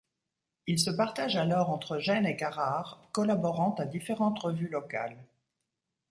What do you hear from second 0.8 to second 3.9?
partage alors entre Gênes et Carrare, collaborant à